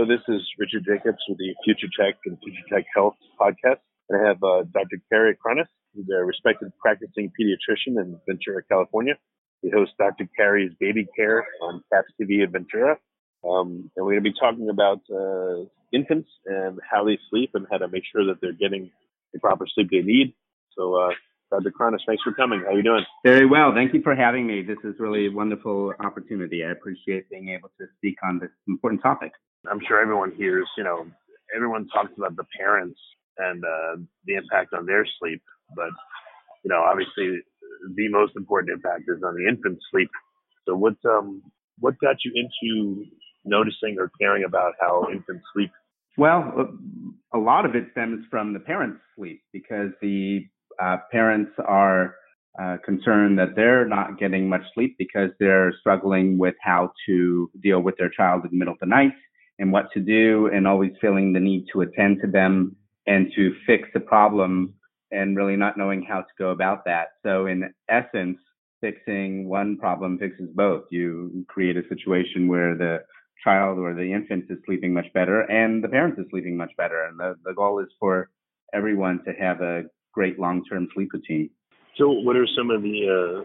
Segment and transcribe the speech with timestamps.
[0.00, 3.84] Hello, this is Richard Jacobs with the Future Tech and Future Tech Health podcast.
[4.08, 4.96] And I have uh, Dr.
[5.12, 9.18] Carey Cronus, who's a respected practicing pediatrician in Ventura, California.
[9.62, 10.26] We host Dr.
[10.34, 12.96] Carey's Baby Care on CAPS TV in Ventura.
[13.44, 17.66] Um, and we're going to be talking about uh, infants and how they sleep and
[17.70, 18.90] how to make sure that they're getting
[19.34, 20.32] the proper sleep they need.
[20.78, 21.10] So, uh,
[21.50, 21.72] Dr.
[21.72, 22.60] Cronus, thanks for coming.
[22.60, 23.04] How are you doing?
[23.22, 23.74] Very well.
[23.74, 24.62] Thank you for having me.
[24.62, 26.64] This is really a wonderful opportunity.
[26.64, 29.32] I appreciate being able to speak on this important topic.
[29.68, 31.06] I'm sure everyone hears, you know,
[31.54, 32.98] everyone talks about the parents
[33.38, 35.42] and uh, the impact on their sleep,
[35.74, 35.90] but
[36.64, 37.40] you know, obviously,
[37.94, 40.10] the most important impact is on the infant's sleep.
[40.66, 41.42] So, what um,
[41.78, 43.06] what got you into
[43.44, 45.70] noticing or caring about how infants sleep?
[46.18, 46.68] Well,
[47.32, 50.40] a lot of it stems from the parents' sleep because the
[50.82, 52.16] uh, parents are
[52.60, 57.80] uh, concerned that they're not getting much sleep because they're struggling with how to deal
[57.80, 59.12] with their child in the middle of the night
[59.60, 62.74] and what to do and always feeling the need to attend to them
[63.06, 64.74] and to fix the problem
[65.12, 67.08] and really not knowing how to go about that.
[67.22, 68.38] So in essence,
[68.80, 70.84] fixing one problem fixes both.
[70.90, 73.04] You create a situation where the
[73.44, 77.04] child or the infant is sleeping much better and the parent is sleeping much better.
[77.04, 78.30] And the, the goal is for
[78.72, 81.50] everyone to have a great long-term sleep routine.
[81.96, 83.44] So what are some of the,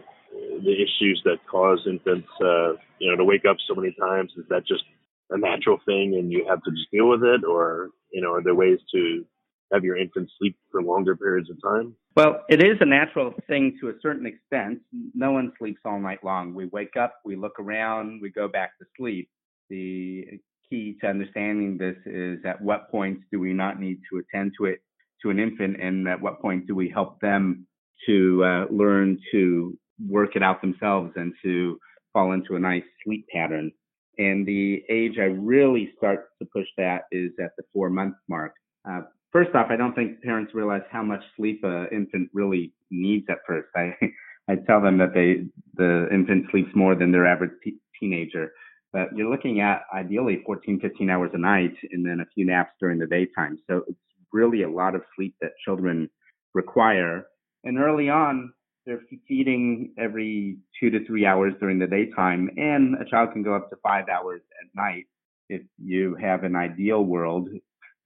[0.62, 4.32] the issues that cause infants, uh, you know, to wake up so many times?
[4.38, 4.84] Is that just
[5.30, 7.44] a natural thing and you have to just deal with it?
[7.44, 9.24] Or you know are there ways to
[9.72, 11.94] have your infant sleep for longer periods of time?
[12.14, 14.80] Well it is a natural thing to a certain extent.
[15.14, 16.54] No one sleeps all night long.
[16.54, 19.28] We wake up we look around we go back to sleep.
[19.68, 24.52] The key to understanding this is at what points do we not need to attend
[24.58, 24.80] to it
[25.22, 27.66] to an infant and at what point do we help them
[28.06, 29.76] to uh, learn to
[30.08, 31.78] work it out themselves and to
[32.12, 33.70] fall into a nice sleep pattern
[34.18, 38.54] and the age I really start to push that is at the four month mark.
[38.88, 43.26] Uh, first off, I don't think parents realize how much sleep an infant really needs
[43.28, 43.68] at first.
[43.76, 43.94] I,
[44.48, 47.52] I tell them that they, the infant sleeps more than their average
[47.98, 48.52] teenager.
[48.92, 52.72] But you're looking at ideally 14, 15 hours a night and then a few naps
[52.80, 53.58] during the daytime.
[53.68, 53.98] So it's
[54.32, 56.08] really a lot of sleep that children
[56.54, 57.26] require.
[57.64, 58.52] And early on,
[58.86, 63.54] they're feeding every two to three hours during the daytime, and a child can go
[63.54, 65.04] up to five hours at night.
[65.48, 67.48] If you have an ideal world,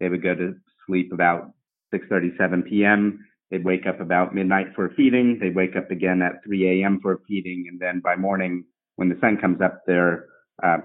[0.00, 0.54] they would go to
[0.86, 1.52] sleep about
[1.94, 3.26] 6:37 p.m.
[3.50, 5.38] They'd wake up about midnight for feeding.
[5.38, 7.00] They'd wake up again at 3 a.m.
[7.02, 8.64] for feeding, and then by morning,
[8.96, 10.26] when the sun comes up, they're
[10.62, 10.78] uh,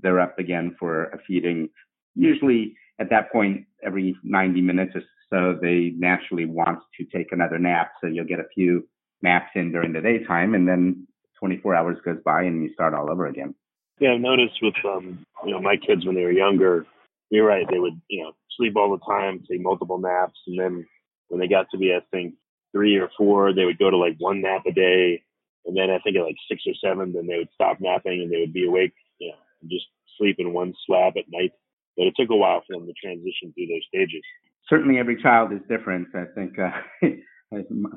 [0.00, 1.68] they're up again for a feeding.
[2.14, 7.58] Usually, at that point, every 90 minutes or so, they naturally want to take another
[7.58, 7.92] nap.
[8.00, 8.88] So you'll get a few
[9.22, 11.06] naps in during the daytime, and then
[11.38, 13.54] 24 hours goes by and you start all over again.
[14.00, 16.86] Yeah, I've noticed with um, you know my kids when they were younger,
[17.30, 17.66] you're right.
[17.68, 20.86] They would you know sleep all the time, take multiple naps, and then
[21.28, 22.34] when they got to be I think
[22.72, 25.22] three or four, they would go to like one nap a day,
[25.66, 28.32] and then I think at like six or seven, then they would stop napping and
[28.32, 29.86] they would be awake, you know, and just
[30.16, 31.52] sleep in one slab at night.
[31.96, 34.22] But it took a while for them to transition through those stages.
[34.68, 36.08] Certainly, every child is different.
[36.14, 36.70] I think uh,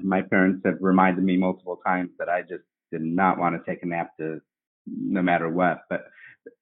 [0.02, 3.84] my parents have reminded me multiple times that I just did not want to take
[3.84, 4.40] a nap to
[4.88, 5.82] no matter what.
[5.90, 6.06] But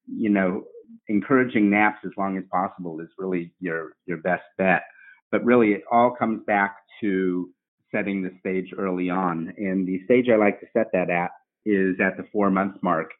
[0.06, 0.64] you know,
[1.08, 4.82] encouraging naps as long as possible is really your your best bet.
[5.30, 7.50] But really, it all comes back to
[7.92, 9.52] setting the stage early on.
[9.56, 11.30] And the stage I like to set that at
[11.64, 13.10] is at the four month mark.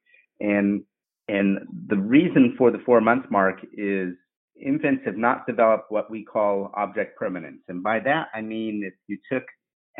[0.40, 0.82] And
[1.28, 1.58] and
[1.88, 4.14] the reason for the four month mark is
[4.61, 7.62] infants have not developed what we call object permanence.
[7.69, 9.44] And by that, I mean if you took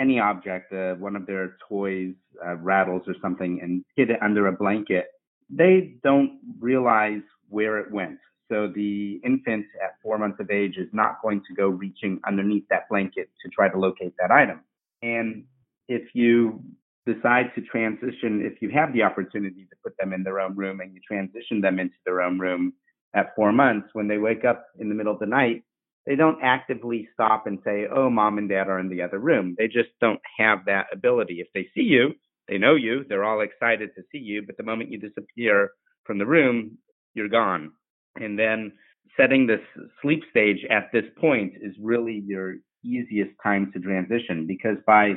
[0.01, 2.15] any object, uh, one of their toys,
[2.45, 5.07] uh, rattles or something, and hid it under a blanket,
[5.51, 8.19] they don't realize where it went.
[8.51, 12.65] So the infant at four months of age is not going to go reaching underneath
[12.71, 14.61] that blanket to try to locate that item.
[15.03, 15.45] And
[15.89, 16.63] if you
[17.07, 20.81] decide to transition, if you have the opportunity to put them in their own room
[20.81, 22.73] and you transition them into their own room
[23.15, 25.63] at four months, when they wake up in the middle of the night,
[26.07, 29.55] they don't actively stop and say, Oh, mom and dad are in the other room.
[29.59, 31.41] They just don't have that ability.
[31.41, 32.15] If they see you,
[32.49, 35.71] they know you, they're all excited to see you, but the moment you disappear
[36.05, 36.79] from the room,
[37.15, 37.73] you're gone.
[38.17, 38.73] And then
[39.17, 39.61] setting this
[40.03, 45.13] sleep stage at this point is really your easiest time to transition because by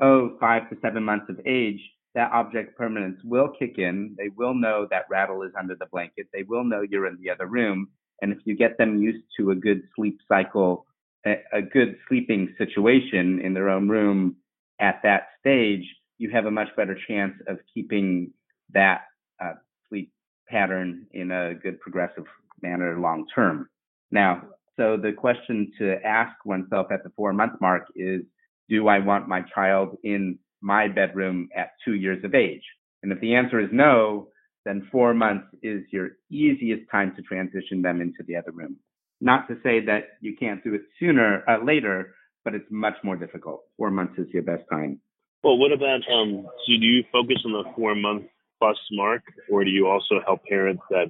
[0.00, 1.80] oh five to seven months of age
[2.14, 6.26] that object permanence will kick in they will know that rattle is under the blanket
[6.32, 7.86] they will know you're in the other room
[8.22, 10.86] and if you get them used to a good sleep cycle
[11.26, 14.36] a, good sleeping situation in their own room
[14.80, 15.84] at that stage
[16.18, 18.32] you have a much better chance of keeping
[18.72, 19.02] that
[19.44, 19.52] uh,
[19.88, 20.10] sleep
[20.48, 22.24] pattern in a good progressive
[22.62, 23.68] manner long term
[24.10, 24.42] now
[24.76, 28.22] so the question to ask oneself at the four month mark is,
[28.68, 32.62] do I want my child in my bedroom at two years of age?
[33.02, 34.28] And if the answer is no,
[34.64, 38.76] then four months is your easiest time to transition them into the other room.
[39.20, 42.14] Not to say that you can't do it sooner, uh, later,
[42.44, 43.62] but it's much more difficult.
[43.76, 45.00] Four months is your best time.
[45.42, 48.24] Well, what about, um, so do you focus on the four month
[48.60, 51.06] plus mark, or do you also help parents that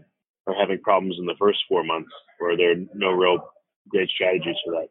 [0.46, 2.10] are having problems in the first four months,
[2.40, 3.38] or are there no real
[3.88, 4.88] great strategies for that?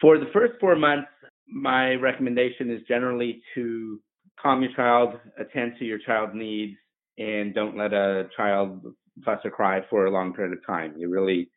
[0.00, 1.08] For the first four months,
[1.48, 4.00] my recommendation is generally to
[4.40, 6.76] calm your child, attend to your child's needs,
[7.18, 8.82] and don't let a child
[9.24, 10.94] fuss or cry for a long period of time.
[10.96, 11.50] You really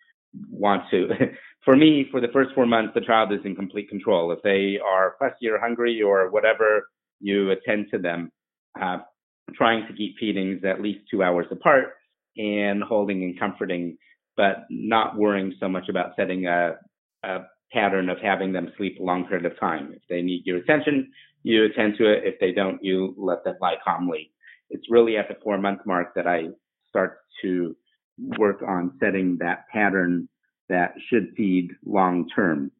[0.49, 1.09] want to.
[1.65, 4.31] for me, for the first four months, the child is in complete control.
[4.31, 6.87] If they are fussy or hungry or whatever,
[7.19, 8.31] you attend to them.
[8.79, 8.99] Uh,
[9.53, 11.89] trying to keep feedings at least two hours apart
[12.37, 13.97] and holding and comforting
[14.37, 16.75] but not worrying so much about setting a,
[17.23, 17.39] a
[17.71, 19.93] pattern of having them sleep a long period of time.
[19.93, 21.11] If they need your attention,
[21.43, 22.23] you attend to it.
[22.23, 24.31] If they don't, you let them lie calmly.
[24.71, 26.49] It's really at the four month mark that I
[26.89, 27.75] start to
[28.37, 30.27] work on setting that pattern
[30.69, 32.71] that should feed long term.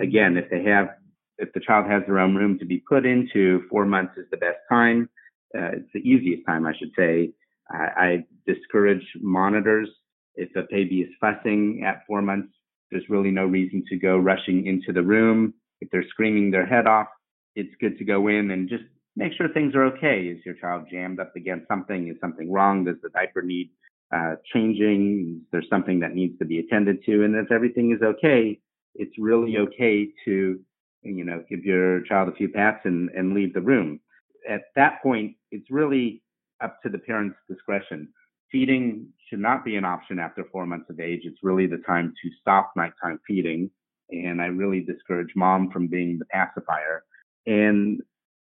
[0.00, 0.90] Again, if they have,
[1.38, 4.36] if the child has their own room to be put into, four months is the
[4.36, 5.08] best time.
[5.54, 7.32] Uh, it's the easiest time, I should say.
[7.70, 9.88] I, I discourage monitors
[10.34, 12.52] if a baby is fussing at four months,
[12.90, 15.54] there's really no reason to go rushing into the room.
[15.80, 17.08] If they're screaming their head off,
[17.54, 18.84] it's good to go in and just
[19.16, 20.22] make sure things are okay.
[20.22, 22.08] Is your child jammed up against something?
[22.08, 22.84] Is something wrong?
[22.84, 23.70] Does the diaper need
[24.14, 25.40] uh, changing?
[25.42, 27.24] Is there something that needs to be attended to?
[27.24, 28.58] And if everything is okay,
[28.94, 30.60] it's really okay to,
[31.02, 34.00] you know, give your child a few pats and, and leave the room.
[34.48, 36.22] At that point, it's really
[36.60, 38.08] up to the parent's discretion
[38.52, 41.22] feeding should not be an option after four months of age.
[41.24, 43.70] It's really the time to stop nighttime feeding.
[44.10, 47.02] And I really discourage mom from being the pacifier.
[47.46, 48.02] And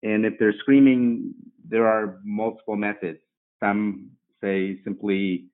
[0.05, 1.33] and if they're screaming,
[1.67, 3.17] there are multiple methods.
[3.59, 5.47] Some say simply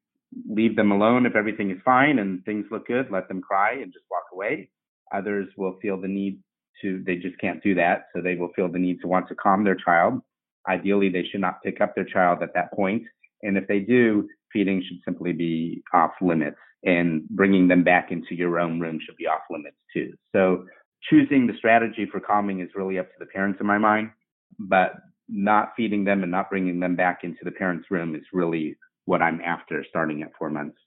[0.50, 3.93] leave them alone if everything is fine and things look good, let them cry and
[3.93, 4.70] just walk away.
[5.13, 6.39] Others will feel the need
[6.81, 8.08] to, they just can't do that.
[8.13, 10.22] So they will feel the need to want to calm their child.
[10.67, 13.03] Ideally, they should not pick up their child at that point.
[13.43, 18.36] And if they do, feeding should simply be off limits and bringing them back into
[18.36, 20.13] your own room should be off limits too.
[20.36, 20.65] So
[21.10, 24.12] choosing the strategy for calming is really up to the parents in my mind,
[24.60, 24.93] but
[25.27, 29.22] not feeding them and not bringing them back into the parents' room is really what
[29.22, 30.77] I'm after starting at four months.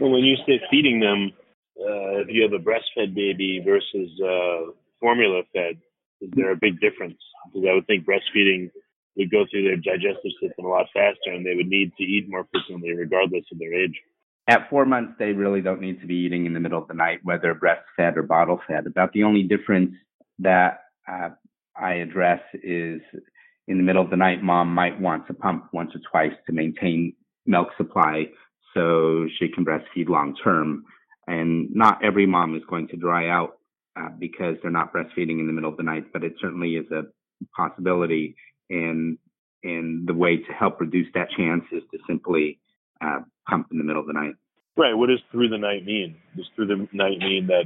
[0.00, 1.32] Well, when you say feeding them,
[1.80, 5.78] uh, if you have a breastfed baby versus uh, formula fed,
[6.20, 7.18] is there a big difference?
[7.46, 8.70] Because I would think breastfeeding
[9.16, 12.28] would go through their digestive system a lot faster and they would need to eat
[12.28, 13.94] more frequently regardless of their age.
[14.48, 16.94] At four months, they really don't need to be eating in the middle of the
[16.94, 18.86] night, whether breastfed or bottle fed.
[18.86, 19.94] About the only difference
[20.38, 21.30] that uh,
[21.80, 23.00] I address is
[23.66, 26.52] in the middle of the night, mom might want to pump once or twice to
[26.52, 27.14] maintain
[27.46, 28.26] milk supply
[28.74, 30.84] so she can breastfeed long term.
[31.26, 33.58] And not every mom is going to dry out
[33.98, 36.90] uh, because they're not breastfeeding in the middle of the night, but it certainly is
[36.90, 37.02] a
[37.56, 38.36] possibility
[38.70, 39.18] and
[39.64, 42.60] and the way to help reduce that chance is to simply
[43.00, 43.18] uh,
[43.48, 44.34] pump in the middle of the night.
[44.76, 44.94] Right.
[44.94, 46.16] What does through the night mean?
[46.36, 47.64] Does through the night mean that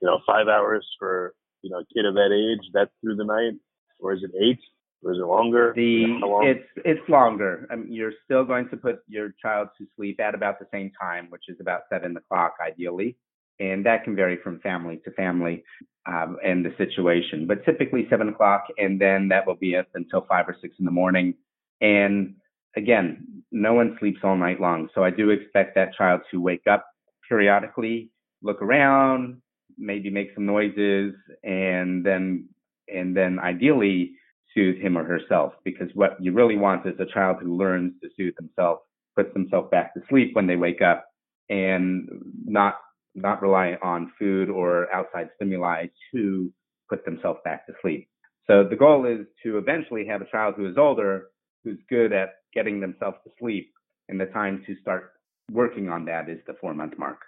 [0.00, 1.34] you know, five hours for,
[1.66, 3.58] you know, a kid of that age, that's through the night?
[3.98, 4.60] Or is it eight?
[5.02, 5.72] Or is it longer?
[5.74, 6.04] The
[6.42, 7.66] it's it's longer.
[7.70, 10.92] I mean, you're still going to put your child to sleep at about the same
[11.00, 13.16] time, which is about seven o'clock ideally,
[13.58, 15.64] and that can vary from family to family
[16.06, 17.46] um, and the situation.
[17.46, 20.84] But typically seven o'clock, and then that will be up until five or six in
[20.84, 21.34] the morning.
[21.80, 22.36] And
[22.76, 26.66] again, no one sleeps all night long, so I do expect that child to wake
[26.70, 26.86] up
[27.28, 28.10] periodically,
[28.42, 29.42] look around,
[29.78, 32.48] maybe make some noises, and then
[32.88, 34.12] and then ideally
[34.54, 38.08] soothe him or herself because what you really want is a child who learns to
[38.16, 38.80] soothe himself,
[39.14, 41.04] puts themselves back to sleep when they wake up
[41.48, 42.08] and
[42.44, 42.76] not
[43.14, 46.52] not rely on food or outside stimuli to
[46.88, 48.08] put themselves back to sleep.
[48.46, 51.28] So the goal is to eventually have a child who is older,
[51.64, 53.72] who's good at getting themselves to sleep,
[54.08, 55.12] and the time to start
[55.50, 57.18] working on that is the four month mark.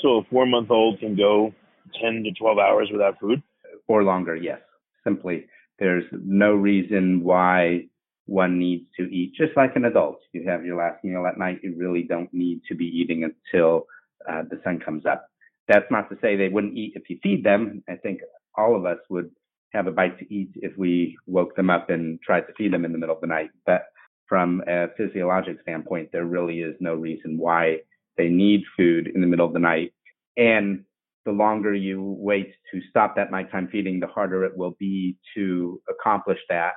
[0.00, 1.54] So a four month old can go
[2.00, 3.42] 10 to 12 hours without food?
[3.88, 4.60] Or longer, yes.
[5.04, 5.46] Simply
[5.78, 7.86] there's no reason why
[8.26, 10.20] one needs to eat, just like an adult.
[10.32, 11.60] You have your last meal at night.
[11.62, 13.86] You really don't need to be eating until
[14.28, 15.28] uh, the sun comes up.
[15.68, 17.82] That's not to say they wouldn't eat if you feed them.
[17.88, 18.20] I think
[18.56, 19.30] all of us would
[19.72, 22.84] have a bite to eat if we woke them up and tried to feed them
[22.84, 23.50] in the middle of the night.
[23.66, 23.86] But
[24.26, 27.78] from a physiologic standpoint, there really is no reason why
[28.16, 29.92] they need food in the middle of the night.
[30.36, 30.84] And
[31.24, 35.80] the longer you wait to stop that nighttime feeding, the harder it will be to
[35.88, 36.72] accomplish that.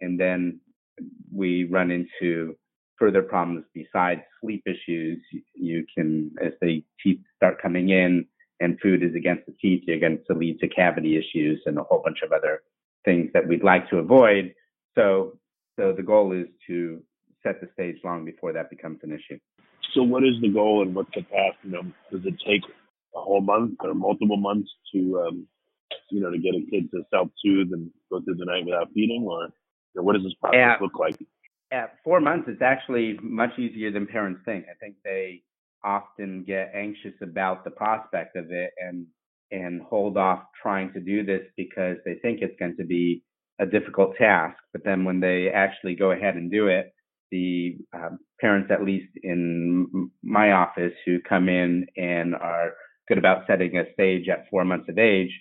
[0.00, 0.60] And then
[1.32, 2.56] we run into
[2.98, 5.18] further problems besides sleep issues.
[5.54, 8.26] You can, as the teeth start coming in
[8.60, 11.82] and food is against the teeth, you're going to lead to cavity issues and a
[11.82, 12.62] whole bunch of other
[13.04, 14.54] things that we'd like to avoid.
[14.96, 15.38] So,
[15.78, 17.02] so the goal is to
[17.42, 19.38] set the stage long before that becomes an issue.
[19.94, 21.54] So, what is the goal and what's the path?
[21.64, 22.62] You know, does it take
[23.14, 25.46] a whole month or multiple months to, um,
[26.10, 29.26] you know, to get a kid to self-soothe and go through the night without feeding,
[29.28, 29.48] or,
[29.96, 31.16] or what does this process at, look like?
[31.72, 34.66] At four months, it's actually much easier than parents think.
[34.70, 35.42] I think they
[35.82, 39.06] often get anxious about the prospect of it and
[39.52, 43.24] and hold off trying to do this because they think it's going to be
[43.58, 44.56] a difficult task.
[44.72, 46.92] But then when they actually go ahead and do it,
[47.30, 52.74] the uh, parents, at least in my office, who come in and are
[53.10, 55.32] good about setting a stage at four months of age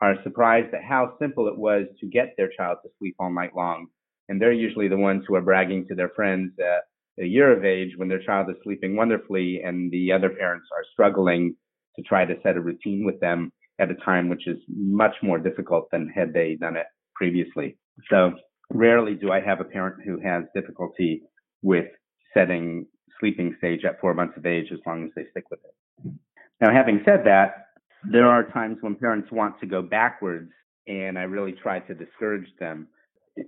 [0.00, 3.50] are surprised at how simple it was to get their child to sleep all night
[3.56, 3.88] long.
[4.28, 6.84] And they're usually the ones who are bragging to their friends at
[7.22, 10.84] a year of age when their child is sleeping wonderfully and the other parents are
[10.92, 11.56] struggling
[11.96, 15.38] to try to set a routine with them at a time which is much more
[15.38, 17.76] difficult than had they done it previously.
[18.08, 18.34] So
[18.70, 21.22] rarely do I have a parent who has difficulty
[21.62, 21.86] with
[22.34, 22.86] setting
[23.18, 26.12] sleeping stage at four months of age as long as they stick with it.
[26.60, 27.66] Now, having said that,
[28.10, 30.50] there are times when parents want to go backwards,
[30.86, 32.88] and I really try to discourage them.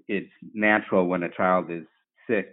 [0.08, 1.84] It's natural when a child is
[2.28, 2.52] sick.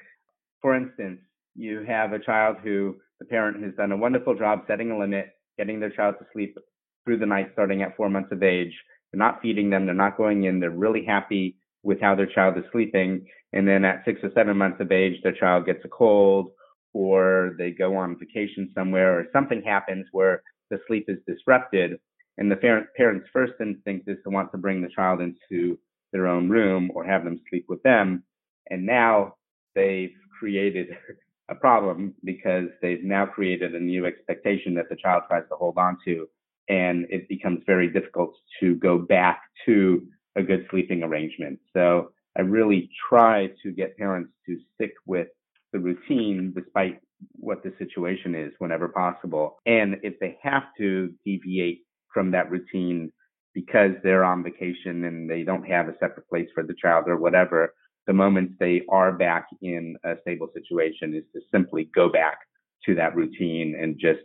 [0.61, 1.19] For instance,
[1.55, 5.31] you have a child who the parent has done a wonderful job setting a limit,
[5.57, 6.57] getting their child to sleep
[7.03, 8.73] through the night starting at four months of age.
[9.11, 12.57] They're not feeding them, they're not going in, they're really happy with how their child
[12.57, 13.25] is sleeping.
[13.53, 16.51] And then at six or seven months of age, their child gets a cold
[16.95, 21.99] or they go on vacation somewhere or something happens where the sleep is disrupted
[22.37, 25.77] and the parent's first instinct is to want to bring the child into
[26.13, 28.23] their own room or have them sleep with them.
[28.69, 29.35] And now
[29.75, 30.87] they've created
[31.49, 35.77] a problem because they've now created a new expectation that the child tries to hold
[35.77, 36.27] on to.
[36.69, 41.59] And it becomes very difficult to go back to a good sleeping arrangement.
[41.73, 45.27] So I really try to get parents to stick with
[45.75, 47.01] the routine despite
[47.33, 49.57] what the situation is whenever possible.
[49.65, 51.81] And if they have to deviate
[52.13, 53.11] from that routine
[53.53, 57.17] because they're on vacation and they don't have a separate place for the child or
[57.17, 57.73] whatever,
[58.07, 62.37] the moment they are back in a stable situation is to simply go back
[62.85, 64.21] to that routine and just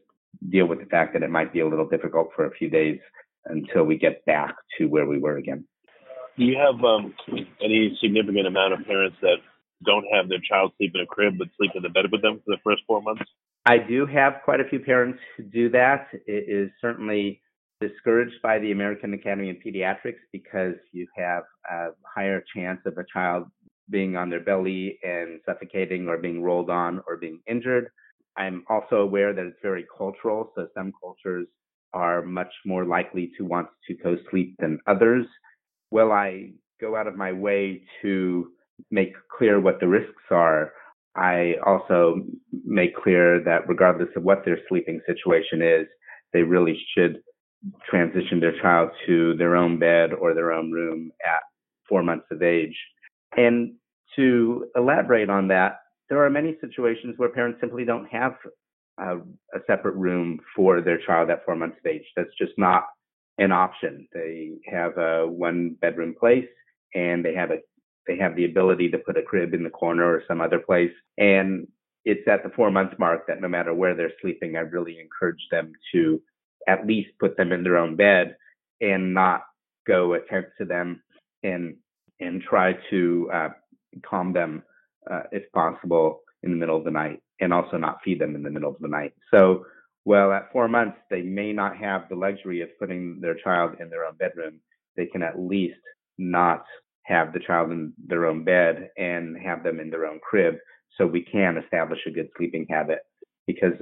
[0.50, 3.00] deal with the fact that it might be a little difficult for a few days
[3.46, 5.64] until we get back to where we were again.
[6.38, 7.12] Do you have um,
[7.60, 9.38] any significant amount of parents that
[9.84, 12.40] don't have their child sleep in a crib but sleep in the bed with them
[12.44, 13.22] for the first four months?
[13.66, 16.08] I do have quite a few parents who do that.
[16.26, 17.40] It is certainly
[17.80, 23.04] discouraged by the American Academy of Pediatrics because you have a higher chance of a
[23.12, 23.44] child
[23.88, 27.90] being on their belly and suffocating or being rolled on or being injured.
[28.36, 31.46] I'm also aware that it's very cultural, so some cultures
[31.92, 35.26] are much more likely to want to co sleep than others.
[35.90, 38.52] Will I go out of my way to
[38.90, 40.72] make clear what the risks are,
[41.16, 42.22] I also
[42.64, 45.86] make clear that regardless of what their sleeping situation is,
[46.32, 47.20] they really should
[47.88, 51.42] transition their child to their own bed or their own room at
[51.88, 52.76] four months of age.
[53.36, 53.74] And
[54.16, 58.34] to elaborate on that, there are many situations where parents simply don't have
[58.98, 62.04] a, a separate room for their child at four months of age.
[62.16, 62.84] That's just not
[63.38, 64.06] an option.
[64.12, 66.48] They have a one bedroom place
[66.94, 67.58] and they have a
[68.10, 70.90] they have the ability to put a crib in the corner or some other place.
[71.16, 71.68] And
[72.04, 75.46] it's at the four month mark that no matter where they're sleeping, I really encourage
[75.52, 76.20] them to
[76.66, 78.36] at least put them in their own bed
[78.80, 79.42] and not
[79.86, 81.02] go attempt to them
[81.44, 81.76] and
[82.18, 83.48] and try to uh,
[84.04, 84.64] calm them
[85.08, 88.42] uh, if possible in the middle of the night and also not feed them in
[88.42, 89.14] the middle of the night.
[89.32, 89.64] So,
[90.04, 93.88] well, at four months, they may not have the luxury of putting their child in
[93.88, 94.60] their own bedroom.
[94.96, 95.80] They can at least
[96.18, 96.64] not
[97.04, 100.56] have the child in their own bed and have them in their own crib
[100.96, 103.00] so we can establish a good sleeping habit.
[103.46, 103.74] Because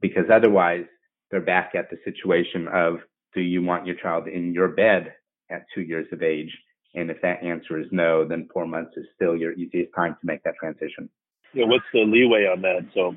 [0.00, 0.84] because otherwise
[1.30, 2.96] they're back at the situation of
[3.34, 5.14] do you want your child in your bed
[5.50, 6.50] at two years of age?
[6.94, 10.26] And if that answer is no then four months is still your easiest time to
[10.26, 11.08] make that transition.
[11.54, 12.86] Yeah what's the leeway on that?
[12.94, 13.16] So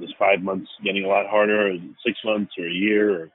[0.00, 1.68] is five months getting a lot harder?
[1.68, 3.22] Or six months or a year?
[3.22, 3.30] Or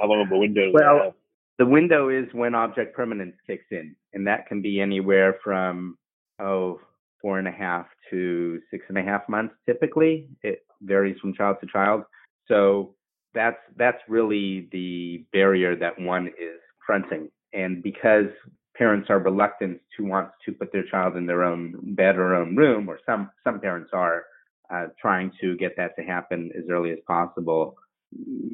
[0.00, 1.14] how long of a window well
[1.60, 5.98] the window is when object permanence kicks in, and that can be anywhere from
[6.40, 6.80] oh
[7.20, 9.54] four and a half to six and a half months.
[9.66, 12.02] Typically, it varies from child to child.
[12.48, 12.94] So
[13.34, 18.30] that's that's really the barrier that one is fronting, and because
[18.74, 22.56] parents are reluctant to want to put their child in their own bed or own
[22.56, 24.24] room, or some some parents are
[24.72, 27.76] uh, trying to get that to happen as early as possible,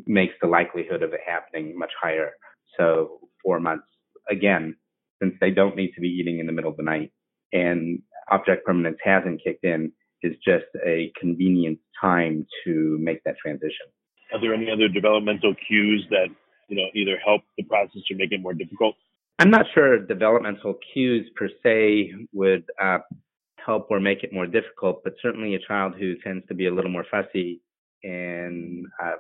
[0.07, 2.33] makes the likelihood of it happening much higher.
[2.77, 3.87] So four months
[4.31, 4.77] again,
[5.21, 7.13] since they don't need to be eating in the middle of the night
[7.53, 9.93] and object permanence hasn't kicked in,
[10.23, 13.87] is just a convenient time to make that transition.
[14.33, 16.29] Are there any other developmental cues that
[16.69, 18.97] you know either help the process or make it more difficult?
[19.39, 22.99] I'm not sure developmental cues per se would uh,
[23.65, 26.75] help or make it more difficult, but certainly a child who tends to be a
[26.75, 27.61] little more fussy
[28.03, 29.17] and uh,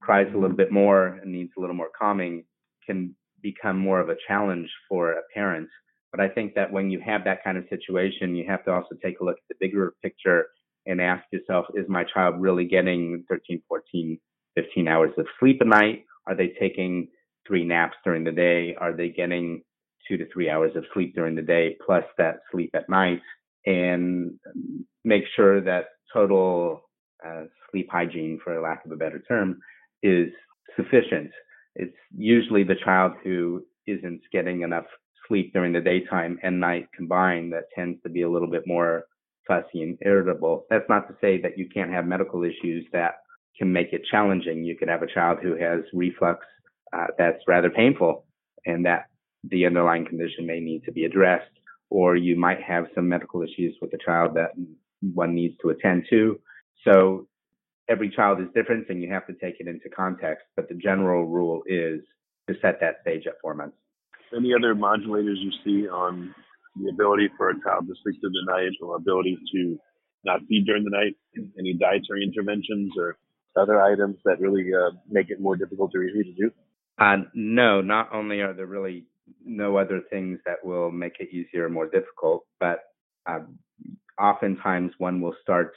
[0.00, 2.44] cries a little bit more and needs a little more calming
[2.86, 5.68] can become more of a challenge for a parent.
[6.10, 8.96] But I think that when you have that kind of situation, you have to also
[9.04, 10.46] take a look at the bigger picture
[10.86, 14.18] and ask yourself, is my child really getting 13, 14,
[14.54, 16.04] 15 hours of sleep a night?
[16.26, 17.08] Are they taking
[17.46, 18.74] three naps during the day?
[18.80, 19.62] Are they getting
[20.08, 23.20] two to three hours of sleep during the day plus that sleep at night?
[23.66, 24.38] And
[25.04, 26.88] make sure that total
[27.24, 29.58] uh, sleep hygiene, for lack of a better term,
[30.02, 30.28] is
[30.76, 31.30] sufficient
[31.78, 34.86] it's usually the child who isn't getting enough
[35.28, 39.04] sleep during the daytime and night combined that tends to be a little bit more
[39.46, 40.64] fussy and irritable.
[40.70, 43.16] That's not to say that you can't have medical issues that
[43.58, 44.64] can make it challenging.
[44.64, 46.44] You could have a child who has reflux
[46.92, 48.24] uh, that's rather painful
[48.64, 49.06] and that
[49.44, 51.50] the underlying condition may need to be addressed,
[51.90, 54.50] or you might have some medical issues with the child that
[55.14, 56.40] one needs to attend to.
[56.84, 57.28] So
[57.88, 60.44] every child is different and you have to take it into context.
[60.56, 62.00] But the general rule is
[62.48, 63.76] to set that stage at four months.
[64.36, 66.34] Any other modulators you see on
[66.76, 69.78] the ability for a child to sleep through the night or ability to
[70.24, 71.16] not feed during the night?
[71.58, 73.16] Any dietary interventions or
[73.56, 76.50] other items that really uh, make it more difficult to easy to do?
[76.98, 79.04] Uh, no, not only are there really
[79.44, 82.80] no other things that will make it easier or more difficult, but
[83.26, 83.40] uh,
[84.18, 85.72] oftentimes one will start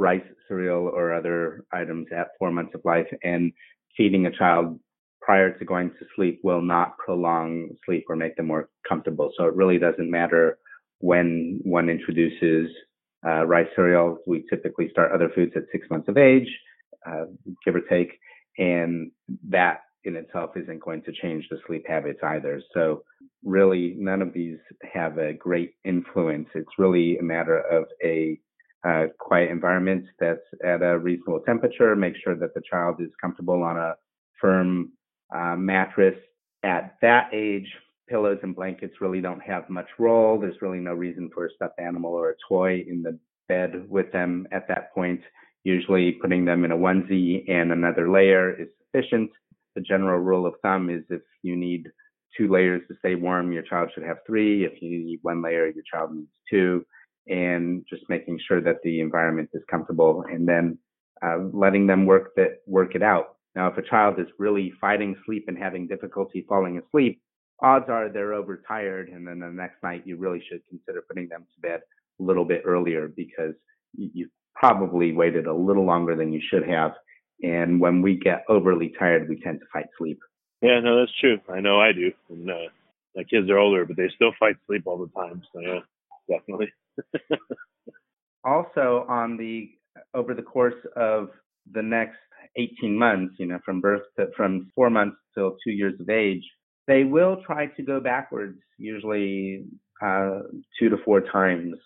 [0.00, 3.52] rice, cereal, or other items at four months of life, and
[3.96, 4.80] feeding a child
[5.20, 9.30] prior to going to sleep will not prolong sleep or make them more comfortable.
[9.36, 10.58] So it really doesn't matter
[11.00, 12.70] when one introduces
[13.26, 14.18] uh, rice cereal.
[14.26, 16.48] We typically start other foods at six months of age,
[17.06, 17.26] uh,
[17.64, 18.18] give or take,
[18.58, 19.10] and
[19.48, 22.62] that in itself isn't going to change the sleep habits either.
[22.72, 23.02] So
[23.44, 24.58] really, none of these
[24.92, 26.48] have a great influence.
[26.54, 28.38] It's really a matter of a
[28.86, 31.94] uh, quiet environment that's at a reasonable temperature.
[31.94, 33.94] Make sure that the child is comfortable on a
[34.40, 34.92] firm
[35.34, 36.16] uh, mattress.
[36.62, 37.66] At that age,
[38.08, 40.38] pillows and blankets really don't have much role.
[40.38, 44.10] There's really no reason for a stuffed animal or a toy in the bed with
[44.12, 45.20] them at that point.
[45.64, 49.30] Usually putting them in a onesie and another layer is sufficient.
[49.74, 51.86] The general rule of thumb is if you need
[52.36, 54.64] two layers to stay warm, your child should have three.
[54.64, 56.84] If you need one layer, your child needs two
[57.28, 60.78] and just making sure that the environment is comfortable and then
[61.22, 63.36] uh, letting them work that work it out.
[63.54, 67.20] Now, if a child is really fighting sleep and having difficulty falling asleep,
[67.62, 71.46] odds are they're overtired, and then the next night you really should consider putting them
[71.54, 71.80] to bed
[72.20, 73.54] a little bit earlier because
[73.96, 76.92] you, probably waited a little longer than you should have.
[77.42, 80.18] And when we get overly tired, we tend to fight sleep.
[80.60, 81.38] Yeah, no, that's true.
[81.48, 82.12] I know I do.
[82.28, 82.68] And uh,
[83.16, 85.42] my kids are older, but they still fight sleep all the time.
[85.54, 85.78] So yeah,
[86.28, 86.70] definitely.
[88.44, 89.70] also, on the
[90.14, 91.28] over the course of
[91.72, 92.18] the next
[92.56, 96.42] 18 months, you know, from birth to from four months till two years of age,
[96.86, 99.64] they will try to go backwards, usually
[100.02, 100.40] uh,
[100.78, 101.76] two to four times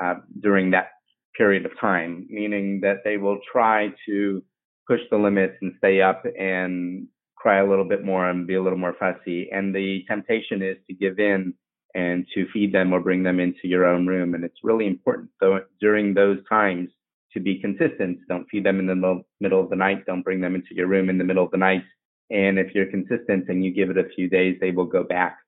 [0.00, 0.88] uh, during that
[1.36, 4.42] period of time, meaning that they will try to
[4.86, 7.06] push the limits and stay up and
[7.36, 9.48] cry a little bit more and be a little more fussy.
[9.50, 11.54] And the temptation is to give in
[11.94, 14.34] and to feed them or bring them into your own room.
[14.34, 16.88] And it's really important though during those times
[17.32, 18.18] to be consistent.
[18.28, 20.06] Don't feed them in the middle of the night.
[20.06, 21.82] Don't bring them into your room in the middle of the night.
[22.30, 25.38] And if you're consistent and you give it a few days, they will go back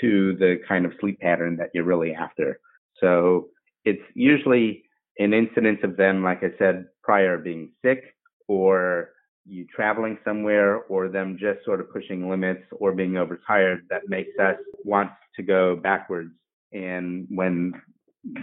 [0.00, 2.58] to the kind of sleep pattern that you're really after.
[3.00, 3.48] So
[3.84, 4.84] it's usually
[5.18, 8.02] an incidence of them, like I said prior, being sick
[8.48, 9.10] or
[9.46, 14.36] you traveling somewhere or them just sort of pushing limits or being overtired that makes
[14.40, 16.32] us want to go backwards.
[16.72, 17.74] And when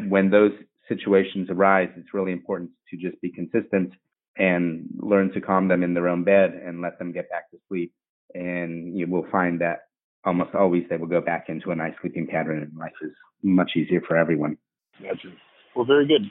[0.08, 0.52] when those
[0.88, 3.94] situations arise, it's really important to just be consistent
[4.38, 7.58] and learn to calm them in their own bed and let them get back to
[7.68, 7.94] sleep.
[8.34, 9.88] And you will find that
[10.24, 13.12] almost always they will go back into a nice sleeping pattern and life is
[13.44, 14.58] much easier for everyone.
[15.02, 15.30] Gotcha.
[15.76, 16.24] Well, very good.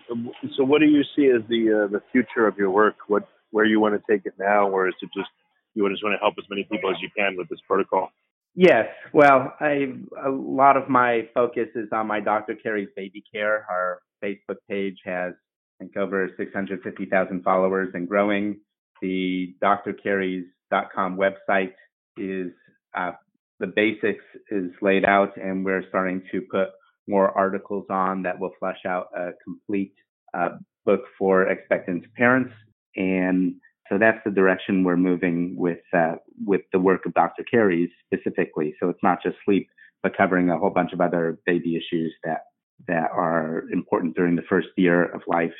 [0.57, 2.96] So, what do you see as the uh, the future of your work?
[3.09, 5.31] What where you want to take it now, or is it just
[5.75, 8.11] you just want to help as many people as you can with this protocol?
[8.55, 8.87] Yes.
[9.13, 12.55] Well, I a lot of my focus is on my Dr.
[12.57, 13.65] Carey's Baby Care.
[13.71, 15.35] Our Facebook page has
[15.81, 18.61] I think over 650,000 followers and growing.
[19.01, 21.73] The drcarey's.com website
[22.19, 22.53] is
[22.97, 23.13] uh,
[23.61, 26.69] the basics is laid out, and we're starting to put
[27.09, 29.95] more articles on that will flesh out a complete
[30.35, 30.51] uh,
[30.85, 32.53] book for expectant parents.
[32.97, 33.55] And
[33.90, 36.14] so that's the direction we're moving with uh,
[36.46, 37.42] with the work of Dr.
[37.50, 38.74] Carey's specifically.
[38.81, 39.68] So it's not just sleep,
[40.03, 42.44] but covering a whole bunch of other baby issues that
[42.88, 45.53] that are important during the first year of life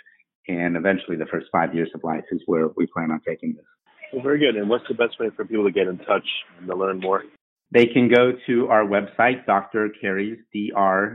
[0.49, 3.65] and eventually the first five years of life is where we plan on taking this.
[4.13, 4.57] Well, very good.
[4.57, 6.27] And what's the best way for people to get in touch
[6.59, 7.23] and to learn more?
[7.73, 9.91] They can go to our website, Dr.
[10.01, 11.13] Carey's, D-R-C-A-R-E-Y-S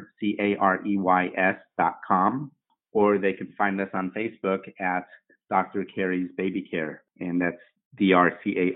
[1.78, 2.51] dot com,
[2.93, 5.06] or they can find us on Facebook at
[5.49, 5.86] Dr.
[5.86, 7.58] Carey's Baby Care, and that's
[7.97, 8.75] D-R-C-A-R-E-Y-S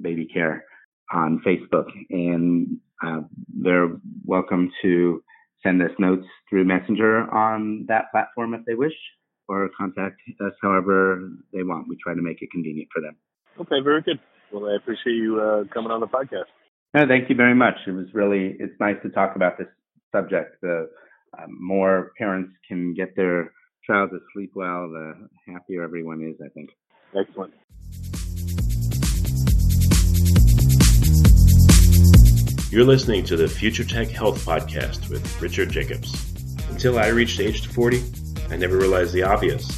[0.00, 0.64] Baby Care
[1.12, 1.86] on Facebook.
[2.10, 3.22] And uh,
[3.54, 3.88] they're
[4.24, 5.22] welcome to
[5.62, 8.94] send us notes through Messenger on that platform if they wish,
[9.48, 11.88] or contact us however they want.
[11.88, 13.16] We try to make it convenient for them.
[13.60, 14.18] Okay, very good.
[14.52, 16.44] Well, I appreciate you uh, coming on the podcast.
[16.94, 17.74] No, thank you very much.
[17.86, 19.68] It was really it's nice to talk about this
[20.14, 20.60] subject.
[20.60, 20.90] The
[21.38, 23.52] uh, more parents can get their
[23.86, 26.36] child to sleep well, the happier everyone is.
[26.44, 26.70] I think.
[27.14, 27.52] Excellent.
[32.70, 36.32] You're listening to the Future Tech Health Podcast with Richard Jacobs.
[36.70, 38.02] Until I reached age 40,
[38.50, 39.68] I never realized the obvious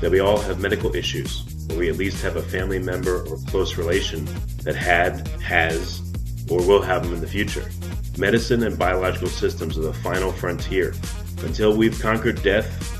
[0.00, 3.36] that we all have medical issues or we at least have a family member or
[3.46, 4.24] close relation
[4.64, 6.00] that had, has,
[6.50, 7.70] or will have them in the future.
[8.18, 10.92] Medicine and biological systems are the final frontier.
[11.42, 12.99] Until we've conquered death,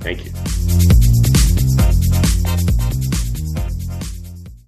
[0.00, 1.09] Thank you.